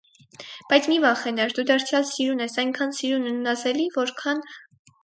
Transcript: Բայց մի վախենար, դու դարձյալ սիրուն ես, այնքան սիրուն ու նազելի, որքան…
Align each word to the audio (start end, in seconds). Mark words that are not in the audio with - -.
Բայց 0.71 0.87
մի 0.91 0.97
վախենար, 1.03 1.53
դու 1.59 1.67
դարձյալ 1.73 2.09
սիրուն 2.13 2.43
ես, 2.47 2.59
այնքան 2.65 2.99
սիրուն 3.03 3.33
ու 3.35 3.39
նազելի, 3.47 3.89
որքան… 4.01 4.45